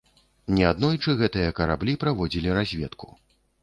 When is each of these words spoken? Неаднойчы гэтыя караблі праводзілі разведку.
Неаднойчы 0.59 1.15
гэтыя 1.21 1.53
караблі 1.61 1.97
праводзілі 2.07 2.61
разведку. 2.61 3.07